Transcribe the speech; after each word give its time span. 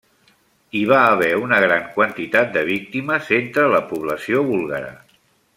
Hi 0.77 0.79
va 0.91 1.01
haver 1.09 1.27
una 1.41 1.59
gran 1.65 1.85
quantitat 1.99 2.51
de 2.57 2.65
víctimes 2.71 3.31
entre 3.41 3.69
la 3.77 3.85
població 3.93 4.45
búlgara. 4.53 4.91